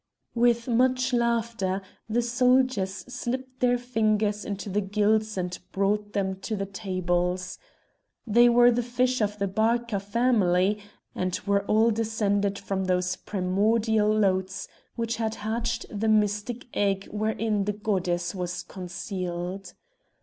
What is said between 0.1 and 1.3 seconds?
With much